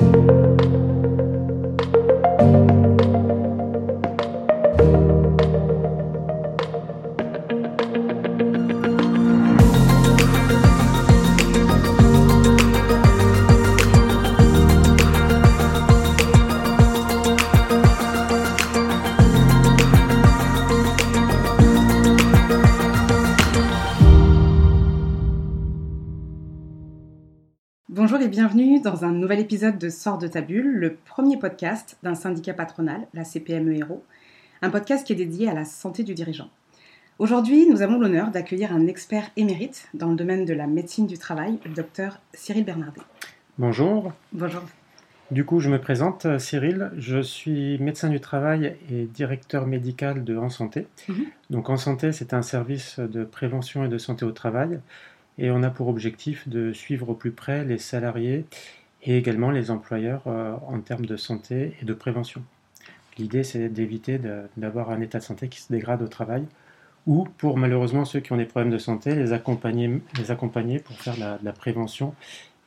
[0.00, 0.59] you.
[28.02, 31.98] Bonjour et bienvenue dans un nouvel épisode de Sors de ta bulle, le premier podcast
[32.02, 34.02] d'un syndicat patronal, la CPME Héros,
[34.62, 36.48] un podcast qui est dédié à la santé du dirigeant.
[37.18, 41.18] Aujourd'hui, nous avons l'honneur d'accueillir un expert émérite dans le domaine de la médecine du
[41.18, 43.02] travail, le docteur Cyril Bernardet.
[43.58, 44.14] Bonjour.
[44.32, 44.62] Bonjour.
[45.30, 46.92] Du coup, je me présente, euh, Cyril.
[46.96, 50.86] Je suis médecin du travail et directeur médical de En Santé.
[51.06, 51.26] Mhm.
[51.50, 54.80] Donc, En Santé, c'est un service de prévention et de santé au travail.
[55.38, 58.44] Et on a pour objectif de suivre au plus près les salariés
[59.02, 62.42] et également les employeurs euh, en termes de santé et de prévention.
[63.18, 64.20] L'idée, c'est d'éviter
[64.56, 66.46] d'avoir un état de santé qui se dégrade au travail
[67.06, 71.44] ou pour malheureusement ceux qui ont des problèmes de santé, les accompagner, pour faire de
[71.44, 72.14] la prévention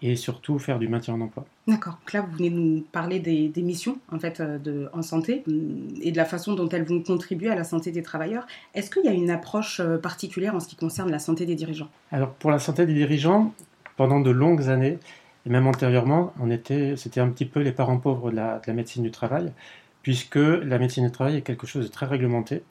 [0.04, 1.46] et surtout faire du maintien en emploi.
[1.66, 1.94] D'accord.
[1.94, 5.44] Donc là, vous venez nous parler des, des missions en fait euh, de, en santé
[5.48, 8.46] hum, et de la façon dont elles vont contribuer à la santé des travailleurs.
[8.76, 11.56] Est-ce qu'il y a une approche euh, particulière en ce qui concerne la santé des
[11.56, 11.88] dirigeants?
[12.12, 13.54] Alors pour la santé des dirigeants,
[13.96, 15.00] pendant de longues années,
[15.46, 18.64] et même antérieurement, on était, c'était un petit peu les parents pauvres de la, de
[18.68, 19.54] la médecine du travail,
[20.02, 22.64] puisque la médecine du travail est quelque chose de très réglementé,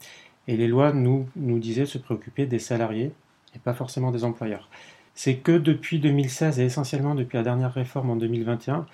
[0.48, 3.12] et les lois nous, nous disaient se préoccuper des salariés
[3.54, 4.68] et pas forcément des employeurs.
[5.14, 8.86] C'est que depuis 2016 et essentiellement depuis la dernière réforme en 2021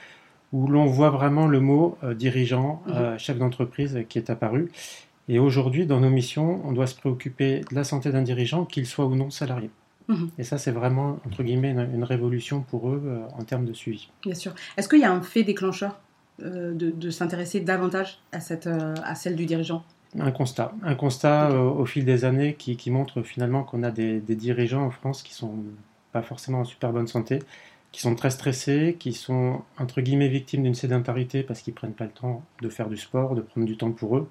[0.53, 4.71] où l'on voit vraiment le mot euh, dirigeant, euh, chef d'entreprise qui est apparu.
[5.29, 8.87] Et aujourd'hui, dans nos missions, on doit se préoccuper de la santé d'un dirigeant, qu'il
[8.87, 9.71] soit ou non salarié.
[10.09, 10.31] Mhm.
[10.39, 13.75] Et ça, c'est vraiment, entre guillemets, une, une révolution pour eux euh, en termes de
[13.75, 14.11] suivi.
[14.23, 14.55] Bien sûr.
[14.79, 16.01] Est-ce qu'il y a un fait déclencheur
[16.43, 19.83] euh, de, de s'intéresser davantage à, cette, euh, à celle du dirigeant?
[20.19, 20.73] Un constat.
[20.85, 24.37] Un constat euh, au fil des années qui, qui montre finalement qu'on a des, des
[24.37, 25.57] dirigeants en France qui sont
[26.19, 27.39] pas forcément en super bonne santé,
[27.93, 32.05] qui sont très stressés, qui sont, entre guillemets, victimes d'une sédentarité parce qu'ils prennent pas
[32.05, 34.29] le temps de faire du sport, de prendre du temps pour eux,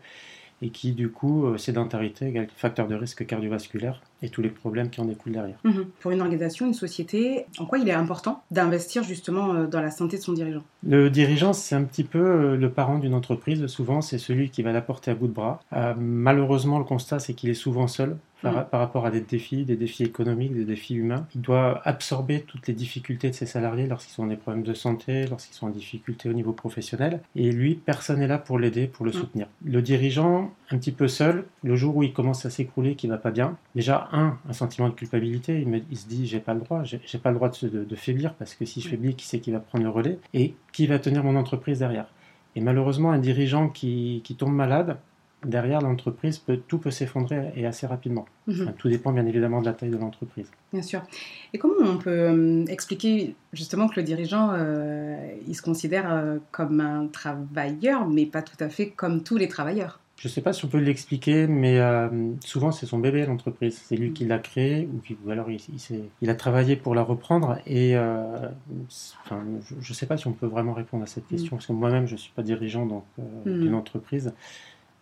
[0.61, 4.89] et qui, du coup, euh, sédentarité égale facteur de risque cardiovasculaire et tous les problèmes
[4.89, 5.59] qui en découlent derrière.
[5.63, 5.85] Mhm.
[5.99, 9.91] Pour une organisation, une société, en quoi il est important d'investir justement euh, dans la
[9.91, 10.63] santé de son dirigeant?
[10.83, 13.65] Le dirigeant, c'est un petit peu euh, le parent d'une entreprise.
[13.67, 15.61] Souvent, c'est celui qui va la porter à bout de bras.
[15.73, 18.65] Euh, malheureusement, le constat, c'est qu'il est souvent seul par, Mhm.
[18.71, 21.25] par rapport à des défis, des défis économiques, des défis humains.
[21.35, 25.25] Il doit absorber toutes les difficultés de ses salariés lorsqu'ils ont des problèmes de santé,
[25.27, 27.21] lorsqu'ils sont en difficulté au niveau professionnel.
[27.35, 29.17] Et lui, personne n'est là pour l'aider, pour le Mhm.
[29.17, 29.47] soutenir.
[29.65, 33.17] Le dirigeant, un petit peu seul, le jour où il commence à s'écrouler, qu'il va
[33.17, 35.59] pas bien, déjà, un, un sentiment de culpabilité.
[35.61, 37.83] Il, me- il se dit, j'ai pas le droit, j'ai pas le droit de, de-
[37.83, 40.19] de faiblir parce que si je faiblis, qui c'est qui va prendre le relais?
[40.33, 42.07] Et qui va tenir mon entreprise derrière?
[42.55, 44.97] Et malheureusement, un dirigeant qui, qui tombe malade,
[45.45, 48.25] derrière l'entreprise, peut, tout peut s'effondrer et assez rapidement.
[48.47, 48.61] Mhm.
[48.63, 50.49] Enfin, tout dépend bien évidemment de la taille de l'entreprise.
[50.73, 51.01] Bien sûr.
[51.53, 55.15] Et comment on peut euh, expliquer justement que le dirigeant, euh,
[55.47, 59.47] il se considère euh, comme un travailleur, mais pas tout à fait comme tous les
[59.47, 59.99] travailleurs?
[60.19, 61.79] Je ne sais pas si on peut l'expliquer, mais
[62.43, 63.79] souvent c'est son bébé l'entreprise.
[63.85, 66.75] C'est lui qui l'a créé ou, qui- ou alors il, il s'est- il a travaillé
[66.75, 67.59] pour la reprendre.
[67.67, 69.43] Et enfin,
[69.79, 72.07] je ne sais pas si on peut vraiment répondre à cette question, parce que moi-même
[72.07, 73.05] je ne suis pas dirigeant
[73.45, 74.33] d'une entreprise.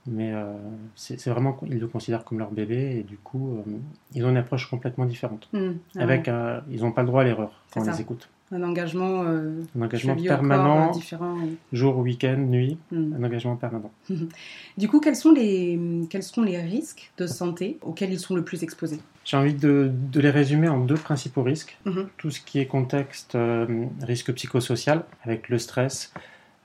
[0.08, 0.54] Mais euh,
[0.96, 3.62] c'est vraiment, ils le considèrent comme leur bébé et du coup, euh,
[4.14, 5.50] ils ont une approche complètement différente.
[5.52, 5.78] Mhm.
[5.98, 6.34] Ah Avec, ouais.
[6.70, 7.92] ils n'ont pas le droit à l'erreur quand on ça.
[7.94, 8.30] les écoute.
[8.52, 11.36] un engagement, euh, Un engagement corps, permanent, euh, différent.
[11.74, 13.16] jour, week-end, nuit, Mhm.
[13.20, 13.92] un engagement permanent.
[14.78, 15.80] Du coup, quels sont, les,
[16.10, 19.00] quels sont les risques de santé auxquels ils sont le plus exposés?
[19.24, 21.80] J'ai envie de, de les résumer en deux principaux risques.
[21.86, 22.10] Mhm.
[22.18, 23.36] Tout ce qui est contexte
[24.04, 26.14] risque psychosocial, avec le stress,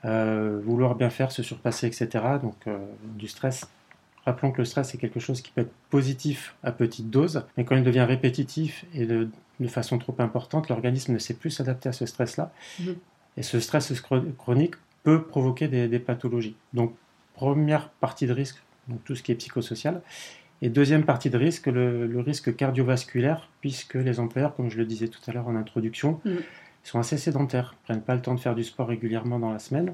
[0.05, 2.07] euh, vouloir bien faire, se surpasser, etc.
[2.41, 2.77] Donc euh,
[3.15, 3.67] du stress.
[4.25, 7.65] Rappelons que le stress est quelque chose qui peut être positif à petite dose, mais
[7.65, 9.27] quand il devient répétitif et de,
[9.59, 12.51] de façon trop importante, l'organisme ne sait plus s'adapter à ce stress-là.
[12.79, 12.95] Mhm.
[13.37, 16.55] Et ce stress chro- chronique peut provoquer des, des pathologies.
[16.73, 16.93] Donc
[17.33, 20.01] première partie de risque, donc tout ce qui est psychosocial.
[20.61, 24.85] Et deuxième partie de risque, le, le risque cardiovasculaire, puisque les employeurs, comme je le
[24.85, 26.37] disais tout à l'heure en introduction, Mhm.
[26.83, 29.59] Ils sont assez sédentaires, prennent pas le temps de faire du sport régulièrement dans la
[29.59, 29.93] semaine.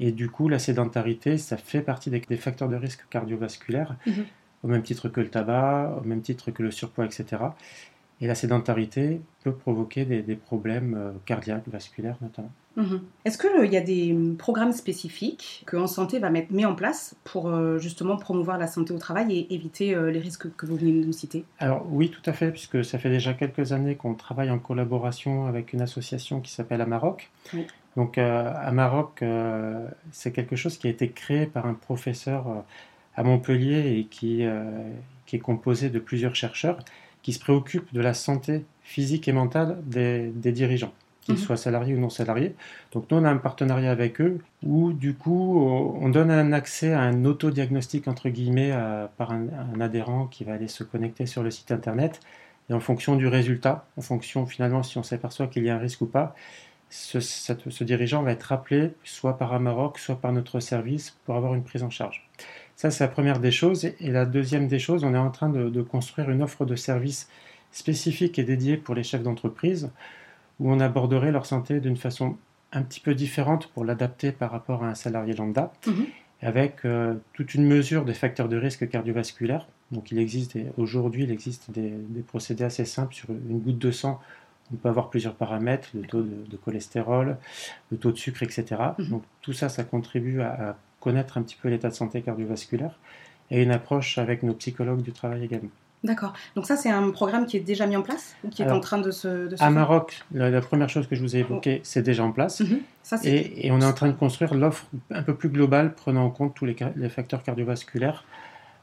[0.00, 4.24] Et du coup, la sédentarité, ça fait partie des, des facteurs de risque cardiovasculaire, Mhm.
[4.64, 7.42] au même titre que le tabac, au même titre que le surpoids, etc.
[8.22, 12.52] Et la sédentarité peut provoquer des, des problèmes euh, cardiaques, vasculaires notamment.
[12.76, 13.02] Mhm.
[13.24, 17.16] Est-ce qu'il y a des hum, programmes spécifiques que En Santé va mettre en place
[17.24, 20.76] pour euh, justement promouvoir la santé au travail et éviter euh, les risques que vous
[20.76, 21.44] venez de nous citer?
[21.58, 25.46] Alors oui, tout à fait, puisque ça fait déjà quelques années qu'on travaille en collaboration
[25.46, 27.66] avec une association qui s'appelle Amarok, Oui.
[27.96, 29.22] Donc à Maroc,
[30.12, 32.64] c'est quelque chose qui a été créé par un professeur
[33.14, 34.46] à Montpellier et qui,
[35.26, 36.78] qui est composé de plusieurs chercheurs
[37.22, 40.92] qui se préoccupent de la santé physique et mentale des, dirigeants,
[41.22, 41.40] qu'ils mhm.
[41.40, 42.54] soient salariés ou non salariés.
[42.92, 46.92] Donc nous, on a un partenariat avec eux où, du coup, on donne un accès
[46.92, 48.72] à un autodiagnostic, entre guillemets,
[49.16, 52.20] par un, adhérent qui va aller se connecter sur le site Internet.
[52.70, 55.78] Et en fonction du résultat, en fonction finalement si on s'aperçoit qu'il y a un
[55.78, 56.34] risque ou pas,
[56.90, 61.36] ce, ce, dirigeant va être rappelé soit par un Maroc, soit par notre service pour
[61.36, 62.28] avoir une prise en charge.
[62.82, 63.84] Ça, c'est la première des choses.
[63.84, 67.28] Et la deuxième des choses, on est en train de, construire une offre de services
[67.70, 69.92] spécifique et dédiée pour les chefs d'entreprise,
[70.58, 72.36] où on aborderait leur santé d'une façon
[72.72, 76.06] un petit peu différente pour l'adapter par rapport à un salarié lambda, mhm.
[76.40, 79.68] avec euh, toute une mesure des facteurs de risque cardiovasculaire.
[79.92, 81.92] Donc il existe aujourd'hui, il existe des,
[82.26, 84.20] procédés assez simples sur une goutte de sang.
[84.72, 87.36] On peut avoir plusieurs paramètres, le taux de, cholestérol,
[87.92, 88.64] le taux de sucre, etc.
[88.98, 89.08] Mhm.
[89.08, 92.98] Donc tout ça, ça contribue à connaître un petit peu l'état de santé cardiovasculaire
[93.50, 95.70] et une approche avec nos psychologues du travail également.
[96.04, 96.32] D'accord.
[96.56, 98.80] Donc ça, c'est un programme qui est déjà mis en place ou qui est en
[98.80, 99.48] train de se...
[99.48, 101.84] De à Maroc, la, première chose que je vous ai évoquée, oh.
[101.84, 102.60] c'est déjà en place.
[102.60, 102.80] Mhm.
[103.02, 106.24] ça, et, et, on est en train de construire l'offre un peu plus globale, prenant
[106.24, 108.24] en compte tous les, les facteurs cardiovasculaires,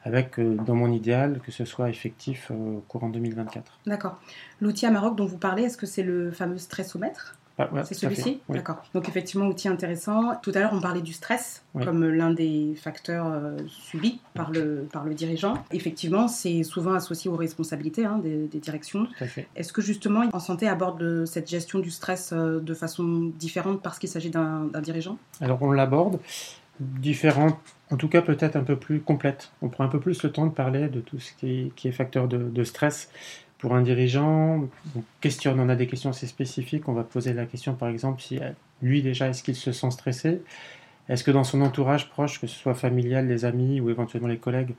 [0.03, 3.79] avec, euh, dans mon idéal, que ce soit effectif euh, courant 2024.
[3.85, 4.17] D'accord.
[4.61, 7.35] L'outil à Maroc dont vous parlez, est-ce que c'est le fameux stressomètre?
[7.83, 8.83] C'est celui-ci D'accord.
[8.93, 10.35] Donc effectivement, outil intéressant.
[10.41, 14.87] Tout à l'heure, on parlait du stress comme l'un des facteurs euh, subis par le,
[14.91, 15.53] par le dirigeant.
[15.71, 19.07] Effectivement, c'est souvent associé aux responsabilités hein, des, directions.
[19.55, 23.99] Est-ce que justement, en santé aborde cette gestion du stress euh, de façon différente parce
[23.99, 25.17] qu'il s'agit d'un dirigeant?
[25.41, 26.19] Alors on l'aborde
[26.79, 27.57] différente,
[27.91, 29.51] en tout cas peut-être un peu plus complète.
[29.61, 31.87] On prend un peu plus le temps de parler de tout ce qui est, qui
[31.87, 33.09] est facteur de, de stress
[33.59, 36.87] pour un dirigeant, on questionne, on a des questions assez spécifiques.
[36.87, 38.49] On va poser la question, par exemple, si euh,
[38.81, 40.41] lui déjà, est-ce qu'il se sent stressé?
[41.09, 44.37] Est-ce que dans son entourage proche, que ce soit familial, les amis ou éventuellement les
[44.37, 44.75] collègues,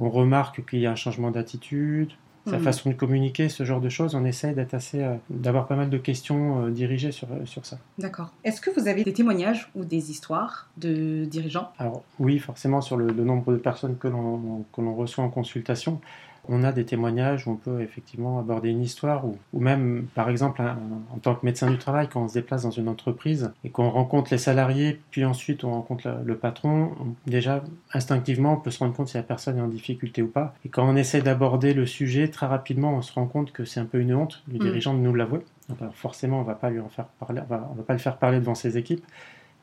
[0.00, 2.10] on remarque qu'il y a un changement d'attitude,
[2.46, 2.64] sa mhm.
[2.64, 5.90] façon de communiquer, ce genre de choses, on essaie d'être assez, euh, d'avoir pas mal
[5.90, 7.78] de questions euh, dirigées sur, sur ça.
[7.98, 8.32] D'accord.
[8.42, 11.70] Est-ce que vous avez des témoignages ou des histoires de dirigeants?
[11.78, 15.28] Alors oui, forcément sur le, le nombre de personnes que l'on, que l'on reçoit en
[15.28, 16.00] consultation
[16.48, 20.62] on a des témoignages où on peut effectivement aborder une histoire, ou, même par exemple
[20.62, 23.90] en tant que médecin du travail, quand on se déplace dans une entreprise et qu'on
[23.90, 26.92] rencontre les salariés, puis ensuite on rencontre le, patron,
[27.26, 27.62] déjà
[27.92, 30.54] instinctivement on peut se rendre compte si la personne est en difficulté ou pas.
[30.64, 33.80] Et quand on essaie d'aborder le sujet, très rapidement on se rend compte que c'est
[33.80, 34.60] un peu une honte du mm.
[34.60, 35.40] dirigeant de nous l'avouer.
[35.68, 38.38] Donc forcément on va pas lui en faire parler, on va pas le faire parler
[38.38, 39.04] devant ses équipes.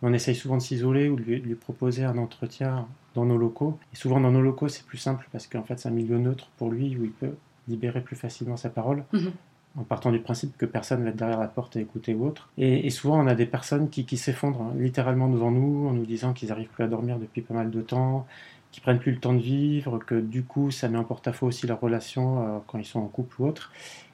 [0.03, 3.79] On essaye souvent de s'isoler ou de lui, proposer un entretien dans nos locaux.
[3.93, 6.49] Et souvent dans nos locaux, c'est plus simple parce qu'en fait, c'est un milieu neutre
[6.57, 7.35] pour lui où il peut
[7.69, 9.05] libérer plus facilement sa parole.
[9.13, 9.31] Mhm.
[9.75, 12.27] En partant du principe que personne ne va être derrière la porte et écouter ou
[12.27, 12.49] autre.
[12.59, 16.33] Et, souvent, on a des personnes qui, s'effondrent hein, littéralement devant nous en nous disant
[16.33, 18.27] qu'ils n'arrivent plus à dormir depuis pas mal de temps,
[18.71, 21.65] qu'ils prennent plus le temps de vivre, que du coup, ça met en porte-à-faux aussi
[21.65, 23.71] leur relation euh, quand ils sont en couple ou autre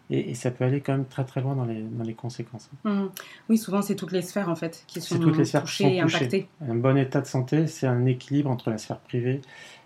[0.09, 2.69] et, ça peut aller quand même très très loin dans les, dans les conséquences.
[2.83, 3.05] Mmh.
[3.49, 5.99] Oui, souvent c'est toutes les sphères en fait qui sont toutes les sphères touchées et
[5.99, 6.47] impactées.
[6.67, 9.41] Un bon état de santé, c'est un équilibre entre la sphère privée,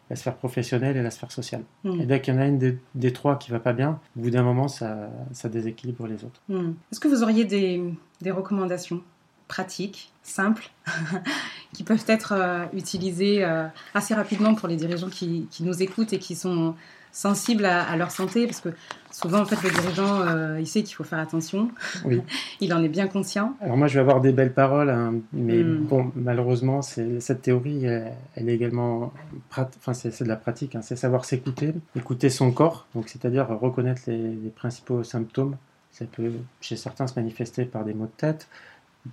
[0.09, 1.63] la sphère professionnelle et la sphère sociale.
[1.83, 2.01] Mmh.
[2.01, 4.29] Et dès qu'il y en a une des, trois qui va pas bien, au bout
[4.29, 6.41] d'un moment, ça, ça, déséquilibre les autres.
[6.49, 6.71] Mmh.
[6.91, 7.83] Est-ce que vous auriez des,
[8.21, 9.01] des recommandations?
[9.47, 10.69] Pratiques, simples,
[11.73, 16.13] qui peuvent être euh, utilisées euh, assez rapidement pour les dirigeants qui, qui, nous écoutent
[16.13, 16.75] et qui sont
[17.11, 18.69] sensibles à, leur santé Parce que
[19.11, 21.69] souvent, en fait, le dirigeant, euh, il sait qu'il faut faire attention.
[22.05, 22.21] Oui.
[22.59, 23.55] il en est bien conscient.
[23.61, 25.85] Alors moi, je vais avoir des belles paroles, hein, mais hmm.
[25.85, 29.13] bon, malheureusement, cette théorie, elle, est également,
[29.51, 30.75] enfin, c'est de la pratique.
[30.75, 35.57] Hein, c'est savoir s'écouter, écouter son corps, donc c'est-à-dire reconnaître les, les principaux symptômes.
[35.91, 38.47] Ça peut, chez certains, se manifester par des maux de tête,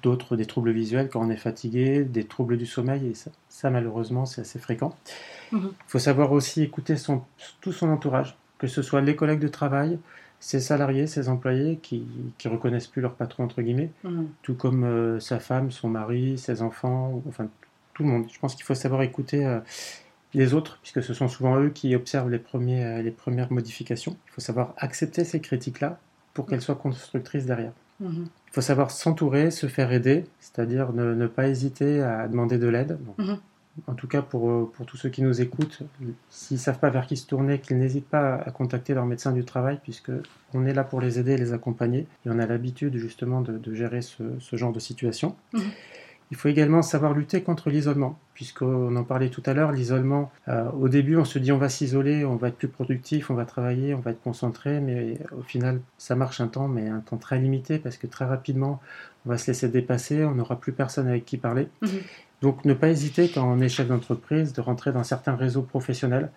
[0.03, 3.15] d'autres des troubles visuels quand on est fatigué, des troubles du sommeil, et
[3.49, 4.95] ça, malheureusement c'est assez fréquent.
[5.53, 5.73] Il mhm.
[5.87, 7.23] faut savoir aussi écouter son,
[7.61, 9.99] tout son entourage, que ce soit les collègues de travail,
[10.39, 12.07] ses salariés, ses employés qui,
[12.39, 14.29] qui reconnaissent plus leur patron entre guillemets, mhm.
[14.43, 17.49] tout comme euh, sa femme, son mari, ses enfants, enfin
[17.95, 18.27] tout le monde.
[18.33, 19.61] Je pense qu'il faut savoir écouter euh,
[20.35, 24.17] les autres, puisque ce sont souvent eux qui observent les, premiers, euh, les premières modifications.
[24.29, 25.99] Il faut savoir accepter ces critiques-là
[26.33, 27.73] pour qu'elles soient constructrices derrière.
[28.01, 28.27] Mhm.
[28.47, 32.99] Il faut savoir s'entourer, se faire aider, c'est-à-dire ne, pas hésiter à demander de l'aide.
[33.19, 33.39] Mhm.
[33.87, 35.83] En tout cas, pour, pour tous ceux qui nous écoutent,
[36.29, 39.33] s'ils ne savent pas vers qui se tourner, qu'ils n'hésitent pas à contacter leur médecin
[39.33, 40.11] du travail, puisque
[40.53, 42.01] on est là pour les aider et les accompagner.
[42.27, 45.37] Et on a l'habitude justement de, gérer ce, genre de situation.
[45.53, 45.63] Mhm.
[46.31, 50.71] Il faut également savoir lutter contre l'isolement, puisqu'on en parlait tout à l'heure, l'isolement, euh,
[50.71, 53.45] au début on se dit on va s'isoler, on va être plus productif, on va
[53.45, 57.17] travailler, on va être concentré, mais au final ça marche un temps, mais un temps
[57.17, 58.81] très limité, parce que très rapidement
[59.27, 61.69] on va se laisser dépasser, on n'aura plus personne avec qui parler.
[61.83, 61.91] Mhm.
[62.43, 66.31] Donc ne pas hésiter quand on est chef d'entreprise de rentrer dans certains réseaux professionnels,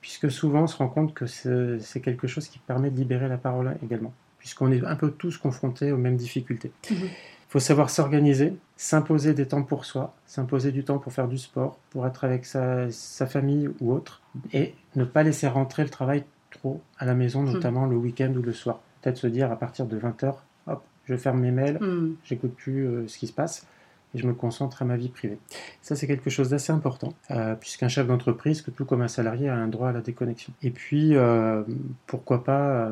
[0.00, 3.38] puisque souvent on se rend compte que c'est quelque chose qui permet de libérer la
[3.38, 6.72] parole également, puisqu'on est un peu tous confrontés aux mêmes difficultés.
[6.90, 7.08] Il mhm.
[7.48, 11.78] faut savoir s'organiser, s'imposer des temps pour soi, s'imposer du temps pour faire du sport,
[11.90, 12.88] pour être avec sa,
[13.26, 14.22] famille ou autre,
[14.54, 17.52] et ne pas laisser rentrer le travail trop à la maison, mhm.
[17.52, 18.80] notamment le week-end ou le soir.
[19.02, 20.34] Peut-être se dire à partir de 20h,
[20.66, 22.16] hop, je ferme mes mails, mhm.
[22.24, 23.66] j'écoute plus euh, ce qui se passe
[24.14, 25.38] et je me concentre à ma vie privée.
[25.82, 29.56] Ça, c'est quelque chose d'assez important, euh, puisqu'un chef d'entreprise, tout comme un salarié, a
[29.56, 30.54] un droit à la déconnexion.
[30.62, 31.62] Et puis, euh,
[32.06, 32.90] pourquoi pas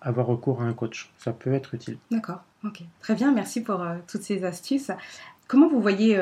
[0.00, 1.98] avoir recours à un coach Ça peut être utile.
[2.12, 2.82] D'accord, ok.
[3.00, 4.90] Très bien, merci pour toutes ces astuces.
[5.46, 6.18] Comment vous voyez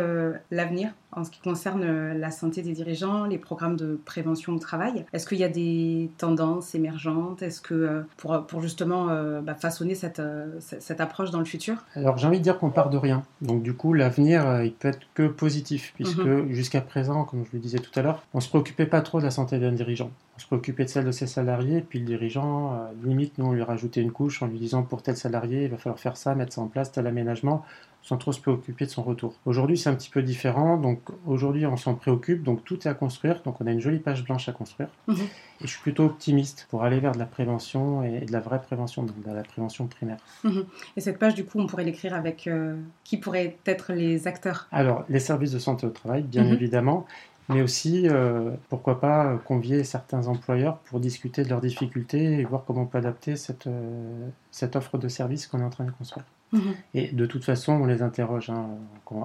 [0.51, 0.93] l'avenir?
[1.13, 5.05] En ce qui concerne euh, la santé des dirigeants, les programmes de prévention au travail.
[5.13, 7.43] Est-ce qu'il y a des tendances émergentes?
[7.43, 10.23] Est-ce que euh, pour, pour justement euh, bah, façonner cette,
[10.61, 11.85] cette approche dans le futur?
[11.95, 13.23] Alors j'ai envie de dire qu'on part de rien.
[13.43, 16.51] Donc du coup l'avenir il peut être que positif puisque mhm.
[16.53, 19.25] jusqu'à présent, comme je le disais tout à l'heure, on se préoccupait pas trop de
[19.25, 20.11] la santé d'un dirigeant.
[20.37, 23.63] On se préoccupait de celle de ses salariés, puis le dirigeant, limite, nous on lui
[23.63, 26.55] rajoutait une couche en lui disant pour tel salarié il va falloir faire ça, mettre
[26.55, 27.65] ça en place, tel aménagement,
[28.03, 29.35] sans trop se préoccuper de son retour.
[29.47, 32.95] Aujourd'hui c'est un petit peu différent, donc aujourd'hui, on s'en préoccupe, donc tout est à
[32.95, 33.43] construire.
[33.43, 34.89] Donc on a une jolie page blanche à construire.
[35.07, 35.17] Mhm.
[35.61, 38.61] Et je suis plutôt optimiste pour aller vers de la prévention et de la vraie
[38.61, 40.19] prévention, donc de la prévention primaire.
[40.45, 40.65] Mhm.
[40.97, 44.69] Et cette page, du coup, on pourrait l'écrire avec euh, qui pourrait être les acteurs?
[44.73, 46.55] Alors, les services de santé au travail, bien mhm.
[46.55, 47.07] évidemment
[47.49, 52.65] mais aussi, euh, pourquoi pas, convier certains employeurs pour discuter de leurs difficultés et voir
[52.65, 55.91] comment on peut adapter cette, euh, cette offre de service qu'on est en train de
[55.91, 56.25] construire.
[56.53, 56.75] Mhm.
[56.95, 58.67] Et de toute façon, on les interroge hein,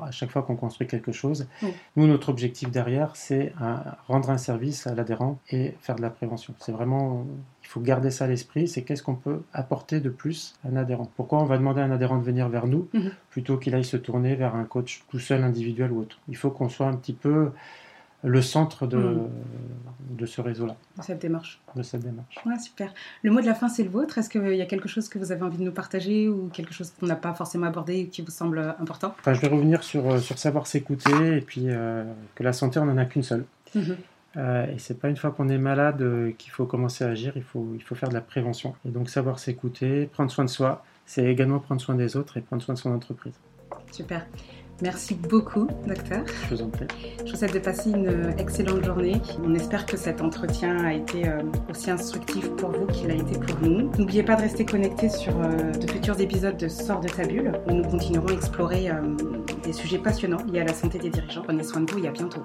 [0.01, 1.47] à chaque fois qu'on construit quelque chose.
[1.95, 3.53] Nous, notre objectif derrière, c'est
[4.07, 6.53] rendre un service à l'adhérent et faire de la prévention.
[6.59, 7.25] C'est vraiment,
[7.63, 10.75] il faut garder ça à l'esprit, c'est qu'est-ce qu'on peut apporter de plus à un
[10.77, 11.09] adhérent.
[11.15, 13.11] Pourquoi on va demander à un adhérent de venir vers nous mhm.
[13.29, 16.19] plutôt qu'il aille se tourner vers un coach tout seul, individuel ou autre?
[16.27, 17.51] Il faut qu'on soit un petit peu
[18.23, 19.29] le centre de, hmm.
[20.11, 20.75] de ce réseau-là.
[20.97, 21.61] De cette démarche.
[21.75, 22.35] De cette démarche.
[22.45, 22.93] Ouais, super.
[23.23, 24.17] Le mot de la fin, c'est le vôtre.
[24.17, 26.73] Est-ce qu'il y a quelque chose que vous avez envie de nous partager ou quelque
[26.73, 29.15] chose qu'on n'a pas forcément abordé et qui vous semble important?
[29.19, 32.03] Enfin, Je vais revenir sur, euh, sur savoir s'écouter et puis euh,
[32.35, 33.45] que la santé, on n'en a qu'une seule.
[33.75, 33.97] Mhm.
[34.35, 36.03] Euh, et c'est pas une fois qu'on est malade
[36.37, 38.75] qu'il faut commencer à agir, il faut, il faut faire de la prévention.
[38.85, 42.41] Et donc savoir s'écouter, prendre soin de soi, c'est également prendre soin des autres et
[42.41, 43.33] prendre soin de son entreprise.
[43.91, 44.27] Super.
[44.81, 46.23] Merci beaucoup, docteur.
[46.43, 46.85] Je vous en prie.
[47.25, 49.19] Je vous souhaite de passer une excellente journée.
[49.43, 53.39] On espère que cet entretien a été euh, aussi instructif pour vous qu'il a été
[53.39, 53.89] pour nous.
[53.97, 57.53] N'oubliez pas de rester connecté sur euh, de futurs épisodes de Sort de ta bulle
[57.67, 59.01] où nous continuerons à explorer euh,
[59.63, 61.41] des sujets passionnants liés à la santé des dirigeants.
[61.41, 62.41] Prenez soin de vous et à bientôt.